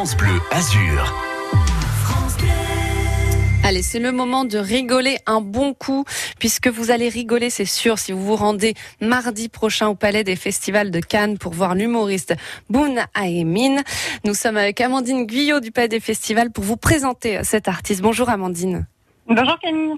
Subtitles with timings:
[0.00, 1.14] Bleu Azur.
[3.62, 6.06] Allez, c'est le moment de rigoler un bon coup,
[6.38, 10.36] puisque vous allez rigoler, c'est sûr, si vous vous rendez mardi prochain au Palais des
[10.36, 12.34] Festivals de Cannes pour voir l'humoriste
[12.70, 13.82] Boone Aemin.
[14.24, 18.00] Nous sommes avec Amandine Guyot du Palais des Festivals pour vous présenter cet artiste.
[18.00, 18.86] Bonjour Amandine.
[19.32, 19.94] Bonjour Camille.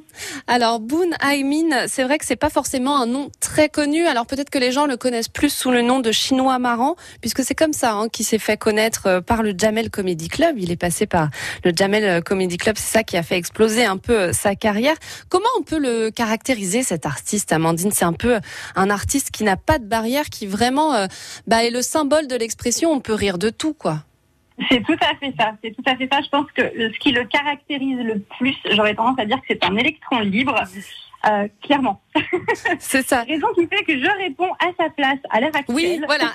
[0.47, 4.05] Alors Boone Aimin, c'est vrai que c'est pas forcément un nom très connu.
[4.05, 7.43] Alors peut-être que les gens le connaissent plus sous le nom de Chinois marrant, puisque
[7.43, 10.57] c'est comme ça hein, qu'il s'est fait connaître euh, par le Jamel Comedy Club.
[10.59, 11.31] Il est passé par
[11.65, 14.55] le Jamel euh, Comedy Club, c'est ça qui a fait exploser un peu euh, sa
[14.55, 14.97] carrière.
[15.31, 17.91] Comment on peut le caractériser cet artiste, Amandine?
[17.91, 18.39] C'est un peu
[18.77, 21.07] un artiste qui n'a pas de barrière, qui vraiment
[21.47, 22.93] bah, est le symbole de l'expression.
[22.93, 24.05] On peut rire de tout, quoi.
[24.69, 25.53] C'est tout à fait ça.
[25.63, 26.21] C'est tout à fait ça.
[26.21, 29.65] Je pense que ce qui le caractérise le plus, j'aurais tendance à dire que c'est
[29.65, 30.55] un électron libre.
[31.25, 32.01] Euh, clairement.
[32.81, 33.23] C'est ça.
[33.23, 35.77] Raison qui fait que je réponds à sa place à l'heure actuelle.
[35.77, 36.33] Oui, voilà.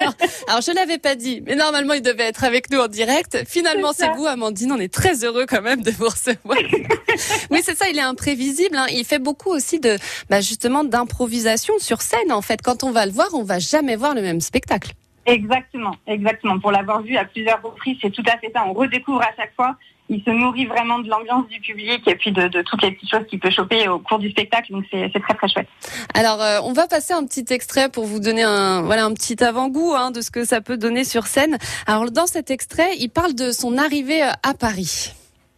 [0.48, 3.44] alors, je l'avais pas dit, mais normalement il devait être avec nous en direct.
[3.46, 4.72] Finalement, c'est vous, Amandine.
[4.72, 6.56] On est très heureux quand même de vous recevoir.
[7.50, 7.90] oui, c'est ça.
[7.90, 8.74] Il est imprévisible.
[8.74, 8.86] Hein.
[8.90, 9.98] Il fait beaucoup aussi de,
[10.30, 12.32] bah, justement, d'improvisation sur scène.
[12.32, 14.92] En fait, quand on va le voir, on va jamais voir le même spectacle.
[15.26, 16.58] Exactement, exactement.
[16.58, 18.64] Pour l'avoir vu à plusieurs reprises, c'est tout à fait ça.
[18.66, 19.76] On redécouvre à chaque fois.
[20.08, 23.26] Il se nourrit vraiment de l'ambiance du public et puis de, toutes les petites choses
[23.30, 24.72] qu'il peut choper au cours du spectacle.
[24.72, 25.68] Donc c'est très très chouette.
[26.14, 29.42] Alors euh, on va passer un petit extrait pour vous donner un voilà un petit
[29.42, 31.56] avant-goût hein, de ce que ça peut donner sur scène.
[31.86, 35.14] Alors dans cet extrait, il parle de son arrivée euh, à Paris.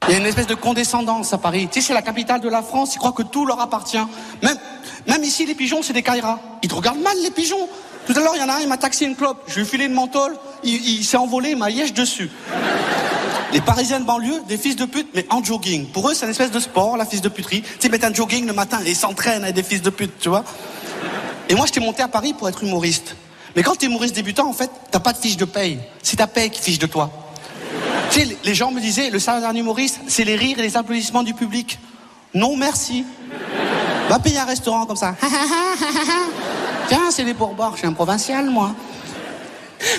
[0.06, 1.66] Il y a une espèce de condescendance à Paris.
[1.72, 2.94] Tu sais, c'est la capitale de la France.
[2.94, 3.96] Ils croient que tout leur appartient.
[4.42, 4.58] Même,
[5.08, 6.38] même ici, les pigeons, c'est des Kairas.
[6.62, 7.68] Ils te regardent mal, les pigeons.
[8.06, 9.42] Tout à l'heure, il y en a un, il m'a taxé une clope.
[9.46, 12.30] Je lui ai filé une menthol, il, s'est envolé, il m'a liège dessus.
[13.52, 15.86] Les Parisiens de banlieue, des fils de pute, mais en jogging.
[15.86, 17.62] Pour eux, c'est une espèce de sport, la fils de puterie.
[17.80, 20.44] Tu sais, un jogging le matin ils s'entraînent avec des fils de pute, tu vois.
[21.48, 23.16] Et moi, j'étais monté à Paris pour être humoriste.
[23.54, 25.78] Mais quand t'es humoriste débutant, en fait, t'as pas de fiche de paye.
[26.02, 27.10] C'est ta paye qui fiche de toi.
[28.10, 30.76] Tu sais, les gens me disaient, le salaire d'un humoriste, c'est les rires et les
[30.76, 31.78] applaudissements du public.
[32.34, 33.04] Non, merci.
[34.08, 35.14] Va payer un restaurant comme ça.
[36.88, 38.74] Tiens, c'est les pourboires, je suis un provincial, moi.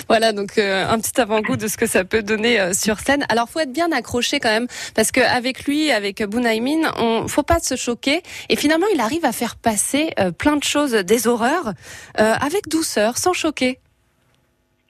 [0.08, 3.24] Voilà donc euh, un petit avant-goût de ce que ça peut donner euh, sur scène.
[3.28, 7.60] Alors faut être bien accroché quand même parce qu'avec lui, avec Bunaimin, on faut pas
[7.60, 11.72] se choquer et finalement il arrive à faire passer euh, plein de choses, des horreurs
[12.14, 13.78] avec douceur, sans choquer.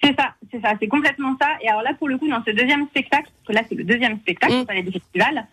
[0.03, 1.49] C'est ça, c'est ça, c'est complètement ça.
[1.63, 3.85] Et alors là pour le coup dans ce deuxième spectacle, parce que là c'est le
[3.85, 4.83] deuxième spectacle mmh.
[4.83, 5.47] des Festivals,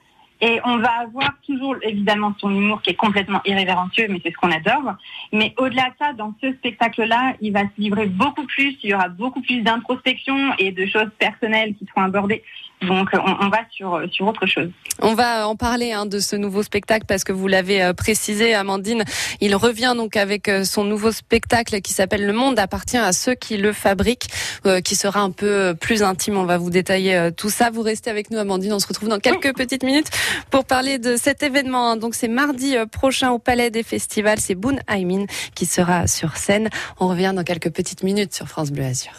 [0.45, 4.35] et on va avoir toujours évidemment son humour qui est complètement irrévérencieux, mais c'est ce
[4.35, 4.95] qu'on adore.
[5.31, 8.93] Mais au-delà de ça, dans ce spectacle-là, il va se livrer beaucoup plus, il y
[8.93, 12.43] aura beaucoup plus d'introspection et de choses personnelles qui seront abordées.
[12.87, 14.69] Donc on, va sur, sur autre chose.
[15.01, 18.53] On va en parler hein, de ce nouveau spectacle parce que vous l'avez euh, précisé,
[18.53, 19.03] Amandine.
[19.41, 23.35] Il revient donc avec euh, son nouveau spectacle qui s'appelle Le Monde appartient à ceux
[23.35, 24.27] qui le fabriquent,
[24.65, 26.37] euh, qui sera un peu plus intime.
[26.37, 27.69] On va vous détailler tout ça.
[27.69, 28.73] Vous restez avec nous, Amandine.
[28.73, 30.09] On se retrouve dans quelques petites minutes
[30.49, 31.91] pour parler de cet événement.
[31.91, 31.97] Hein.
[31.97, 34.39] Donc c'est mardi euh, prochain au Palais des Festivals.
[34.39, 36.69] C'est Boone Aimin qui sera sur scène.
[36.99, 39.13] On revient dans quelques petites minutes sur France Bleu Azur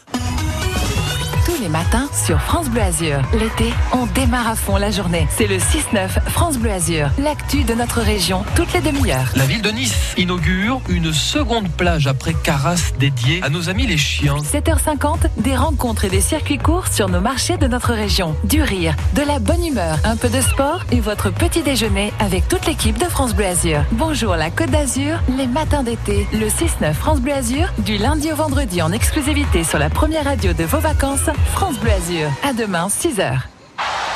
[1.64, 3.22] les matins sur France Bleu Azur.
[3.32, 5.26] L'été, on démarre à fond la journée.
[5.30, 7.08] C'est le 6-9 France Bleu Azur.
[7.18, 9.32] L'actu de notre région, toutes les demi-heures.
[9.34, 13.96] La ville de Nice inaugure une seconde plage après Carras dédiée à nos amis les
[13.96, 14.36] chiens.
[14.36, 18.36] 7h50, des rencontres et des circuits courts sur nos marchés de notre région.
[18.44, 22.46] Du rire, de la bonne humeur, un peu de sport et votre petit déjeuner avec
[22.46, 23.80] toute l'équipe de France Bleu Azur.
[23.92, 26.26] Bonjour la Côte d'Azur, les matins d'été.
[26.34, 30.52] Le 6-9 France Bleu Azur, du lundi au vendredi en exclusivité sur la première radio
[30.52, 32.28] de vos vacances France Bleu Azur.
[32.42, 33.38] À demain, 6h.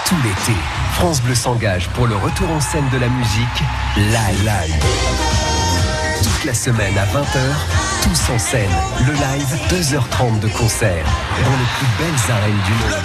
[0.06, 0.59] Tout l'été,
[0.94, 3.62] France Bleu s'engage pour le retour en scène de la musique
[3.97, 4.84] Live Live.
[6.21, 7.38] Toute la semaine à 20h,
[8.03, 8.71] tous en scène.
[9.06, 11.04] Le live, 2h30 de concert
[11.44, 13.03] dans les plus belles arènes du monde.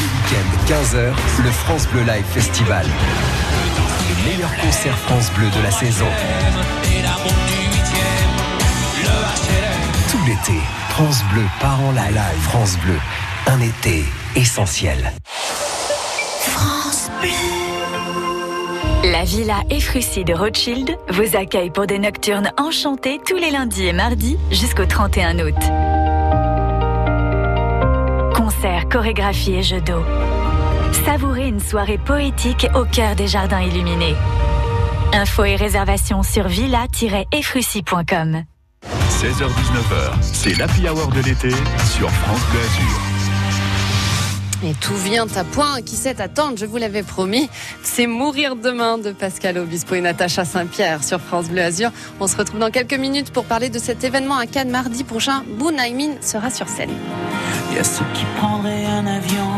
[0.00, 2.86] week-end, 15h, le France Bleu Live Festival.
[4.08, 6.08] Les meilleurs concerts France Bleu de la saison.
[10.10, 10.60] Tout l'été,
[10.96, 12.14] France Bleu part en live.
[12.42, 12.94] France Bleu,
[13.48, 14.04] un été
[14.36, 15.12] essentiel.
[16.38, 19.10] France Bleu.
[19.10, 23.92] La Villa Efrussi de Rothschild vous accueille pour des nocturnes enchantées tous les lundis et
[23.92, 25.56] mardis jusqu'au 31 août.
[28.32, 30.04] Concerts, chorégraphies et jeux d'eau.
[31.04, 34.14] Savourez une soirée poétique au cœur des jardins illuminés.
[35.12, 38.44] Infos et réservations sur villa-efrussi.com.
[39.10, 43.00] 16h-19h, c'est l'happy hour de l'été sur France Bleu Azur.
[44.66, 47.50] Et tout vient à point, qui sait attendre, je vous l'avais promis.
[47.82, 51.90] C'est Mourir demain de Pascal Obispo et Natacha Saint-Pierre sur France Bleu Azur.
[52.18, 55.42] On se retrouve dans quelques minutes pour parler de cet événement à Cannes mardi prochain.
[55.58, 56.92] Bou Naimin sera sur scène.
[57.70, 59.50] Il y a ceux qui prendraient un avion,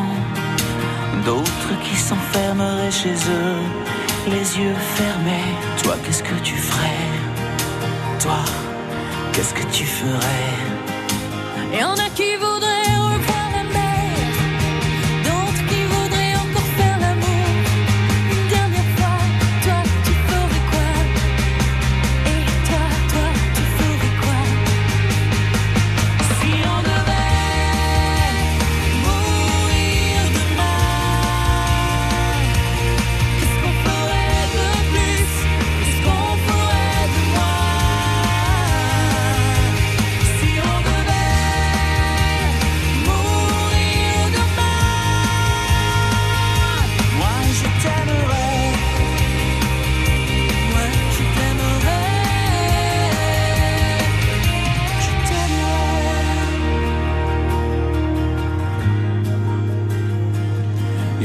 [1.24, 5.54] d'autres qui s'enfermeraient chez eux, les yeux fermés.
[5.82, 6.90] Toi, qu'est-ce que tu ferais
[8.20, 8.38] Toi,
[9.36, 10.54] qu'est-ce que tu ferais?
[11.78, 12.75] Et en a qui voudraient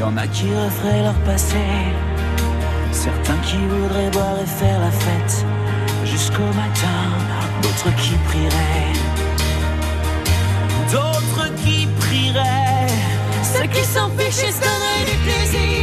[0.02, 1.64] y en a qui referaient leur passé,
[2.92, 5.46] certains qui voudraient boire et faire la fête
[6.06, 7.02] jusqu'au matin,
[7.62, 8.94] d'autres qui prieraient,
[10.92, 12.88] d'autres qui prieraient.
[13.54, 15.81] Ceux qui s'en fichent se donneraient du plaisir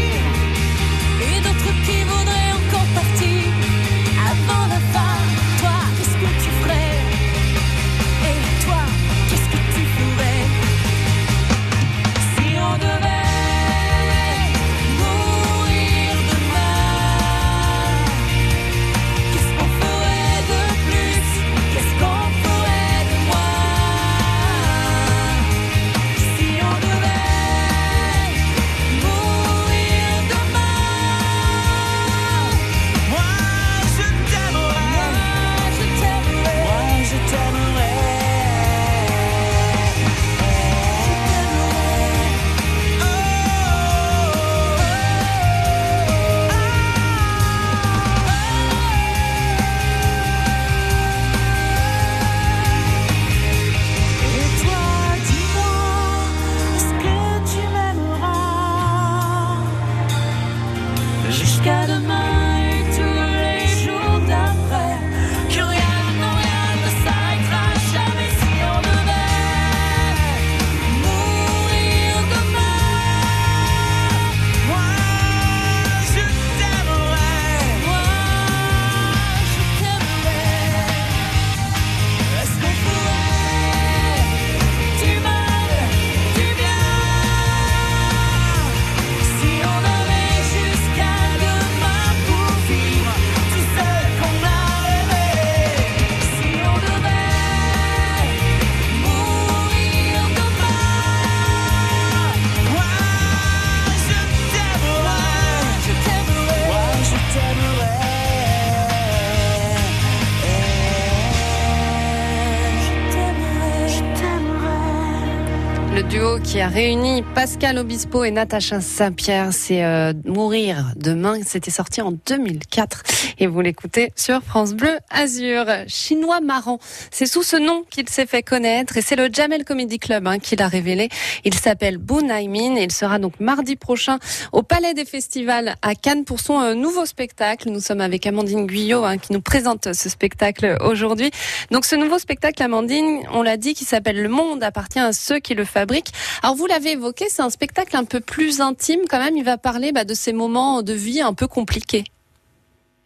[116.42, 121.36] qui a réuni Pascal Obispo et Natacha Saint-Pierre, c'est euh, Mourir demain.
[121.44, 123.02] C'était sorti en 2004
[123.38, 125.66] et vous l'écoutez sur France Bleu Azur.
[125.86, 126.78] Chinois marrant,
[127.10, 130.38] c'est sous ce nom qu'il s'est fait connaître et c'est le Jamel Comedy Club hein,
[130.38, 131.08] qui l'a révélé.
[131.44, 134.18] Il s'appelle Boo Naimin et il sera donc mardi prochain
[134.52, 137.70] au Palais des Festivals à Cannes pour son euh, nouveau spectacle.
[137.70, 141.30] Nous sommes avec Amandine Guyot hein, qui nous présente ce spectacle aujourd'hui.
[141.70, 145.38] Donc ce nouveau spectacle, Amandine, on l'a dit, qui s'appelle Le Monde appartient à ceux
[145.38, 146.07] qui le fabriquent.
[146.42, 149.36] Alors vous l'avez évoqué, c'est un spectacle un peu plus intime quand même.
[149.36, 152.04] Il va parler bah, de ces moments de vie un peu compliqués.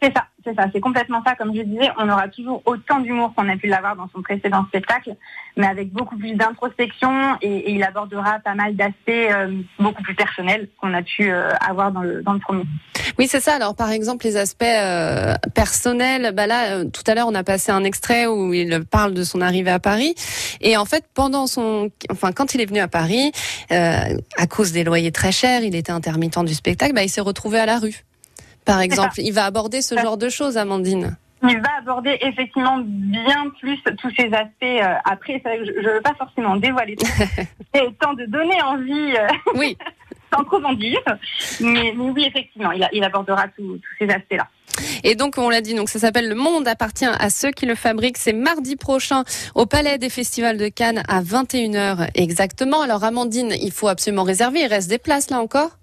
[0.01, 1.35] C'est ça, c'est ça, c'est complètement ça.
[1.35, 4.65] Comme je disais, on aura toujours autant d'humour qu'on a pu l'avoir dans son précédent
[4.67, 5.15] spectacle,
[5.55, 10.67] mais avec beaucoup plus d'introspection et, il abordera pas mal d'aspects euh, beaucoup plus personnels
[10.79, 12.63] qu'on a pu euh, avoir dans le, premier.
[13.17, 13.55] Oui, c'est ça.
[13.55, 16.33] Alors, par exemple, les aspects euh, personnels.
[16.33, 19.39] Bah là, tout à l'heure, on a passé un extrait où il parle de son
[19.39, 20.15] arrivée à Paris.
[20.61, 23.31] Et en fait, pendant son, enfin, quand il est venu à Paris,
[23.69, 26.93] à cause des loyers très chers, il était intermittent du spectacle.
[26.93, 28.03] Bah, il s'est retrouvé à la rue.
[28.65, 31.15] Par exemple, il va aborder ce genre de choses, Amandine.
[31.45, 34.63] Il va aborder effectivement bien plus tous ces aspects.
[34.63, 37.05] euh, après, c'est vrai que je ne veux pas forcément dévoiler tout.
[37.75, 39.13] C'est temps de donner envie.
[39.17, 39.77] euh, Oui.
[40.33, 41.01] sans trop en dire.
[41.59, 44.47] Mais, mais oui, effectivement, il, a- il abordera tous tous ces aspects-là.
[45.03, 47.75] Et donc, on l'a dit, donc ça s'appelle Le Monde appartient à ceux qui le
[47.75, 48.17] fabriquent.
[48.17, 52.81] C'est mardi prochain au Palais des Festivals de Cannes à 21h exactement.
[52.81, 54.61] Alors, Amandine, il faut absolument réserver.
[54.61, 55.77] Il reste des places là encore?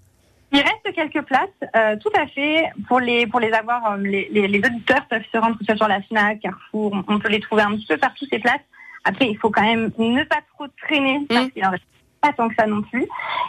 [0.53, 2.71] Il reste quelques places, euh, tout à fait.
[2.89, 5.67] Pour les, pour les avoir, euh, les, les, les auditeurs peuvent se rendre que ce
[5.67, 8.61] soit sur la FNAC, Carrefour, on, peut les trouver un petit peu partout ces places.
[9.05, 11.85] Après, il faut quand même ne pas trop traîner parce qu'il en reste
[12.21, 13.07] pas tant que ça non plus.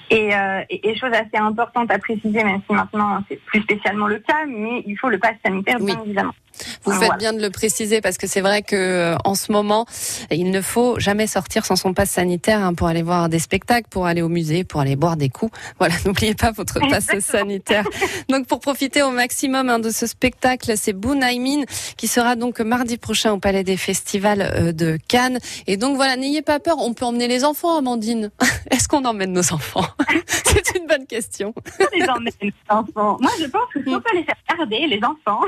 [0.09, 4.07] Et, euh, et, et chose assez importante à préciser, même si maintenant c'est plus spécialement
[4.07, 5.87] le cas, mais il faut le pass sanitaire, Oui.
[5.87, 6.33] bien évidemment.
[6.83, 7.17] Vous Ah, faites voilà.
[7.17, 9.85] bien de le préciser parce que c'est vrai que euh, en ce moment,
[10.29, 13.87] il ne faut jamais sortir sans son passe sanitaire hein, pour aller voir des spectacles,
[13.89, 15.51] pour aller au musée, pour aller boire des coups.
[15.79, 17.85] Voilà, n'oubliez pas votre passe sanitaire.
[18.29, 21.63] Donc pour profiter au maximum hein, de ce spectacle, c'est Bunaimin
[21.97, 25.39] qui sera donc mardi prochain au Palais des Festivals euh, de Cannes.
[25.67, 28.31] Et donc voilà, n'ayez pas peur, on peut emmener les enfants, Amandine.
[28.71, 29.85] Est-ce qu'on emmène nos enfants?
[30.27, 31.53] C'est une bonne question.
[31.97, 33.17] les emmène, les enfants.
[33.19, 35.41] Moi, je pense qu'il faut pas les faire garder, les enfants.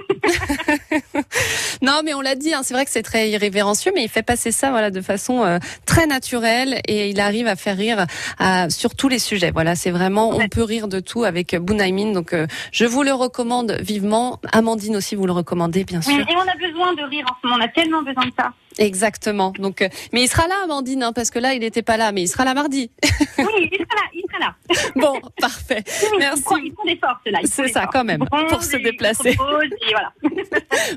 [1.82, 4.24] Non, mais on l'a dit, hein, c'est vrai que c'est très irrévérencieux, mais il fait
[4.24, 8.06] passer ça voilà de façon euh, très naturelle et il arrive à faire rire
[8.40, 9.52] à- sur tous les sujets.
[9.52, 12.12] Voilà, c'est vraiment, on peut rire de tout avec Bunaimin.
[12.14, 14.40] Donc, euh, je vous le recommande vivement.
[14.52, 16.22] Amandine aussi, vous le recommandez, bien Oui, sûr.
[16.30, 17.60] et on a besoin de rire en ce moment.
[17.62, 18.52] On a tellement besoin de ça.
[18.78, 19.52] Exactement.
[19.58, 22.12] Donc, euh, mais il sera là, Amandine, hein, parce que là, il n'était pas là,
[22.12, 22.92] mais il sera là mardi.
[23.38, 24.56] Oui, il sera là, il sera là.
[24.96, 25.84] Bon, parfait.
[26.12, 26.42] Oui, Merci.
[26.42, 27.40] Ils font, ils font des forces, là.
[27.44, 27.94] C'est ça, forces.
[27.94, 29.36] quand même, pour se déplacer.
[29.36, 30.14] voilà.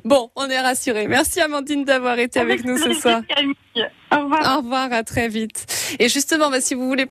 [0.04, 1.06] Bon, on est rassurés.
[1.06, 3.23] Merci, Amandine, d'avoir été avec nous ce soir.
[4.12, 4.54] Au revoir.
[4.54, 5.66] Au revoir, à très vite.
[5.99, 7.04] Et justement, bah, si vous voulez